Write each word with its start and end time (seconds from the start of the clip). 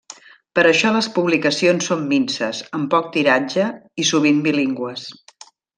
Per 0.59 0.61
això 0.69 0.93
les 0.95 1.09
publicacions 1.17 1.91
són 1.91 2.01
minses, 2.15 2.63
amb 2.79 2.91
poc 2.97 3.13
tiratge 3.19 3.71
i 4.05 4.11
sovint 4.15 4.45
bilingües. 4.49 5.11